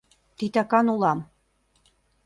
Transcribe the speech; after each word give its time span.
Титакан 0.37 0.87
улам. 0.93 1.19